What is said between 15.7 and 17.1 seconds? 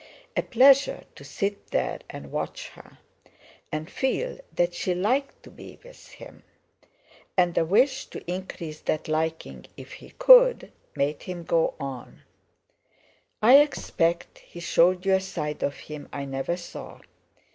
him I never saw.